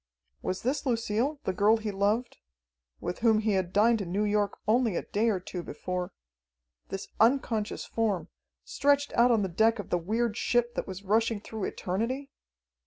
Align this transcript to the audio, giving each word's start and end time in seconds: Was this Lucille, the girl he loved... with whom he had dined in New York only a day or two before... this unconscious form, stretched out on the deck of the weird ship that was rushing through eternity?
Was 0.41 0.63
this 0.63 0.83
Lucille, 0.83 1.39
the 1.43 1.53
girl 1.53 1.77
he 1.77 1.91
loved... 1.91 2.37
with 2.99 3.19
whom 3.19 3.37
he 3.41 3.51
had 3.51 3.71
dined 3.71 4.01
in 4.01 4.11
New 4.11 4.23
York 4.23 4.57
only 4.67 4.95
a 4.95 5.03
day 5.03 5.29
or 5.29 5.39
two 5.39 5.61
before... 5.61 6.11
this 6.89 7.07
unconscious 7.19 7.85
form, 7.85 8.27
stretched 8.65 9.13
out 9.13 9.29
on 9.29 9.43
the 9.43 9.47
deck 9.47 9.77
of 9.77 9.91
the 9.91 9.99
weird 9.99 10.35
ship 10.35 10.73
that 10.73 10.87
was 10.87 11.03
rushing 11.03 11.39
through 11.39 11.65
eternity? 11.65 12.31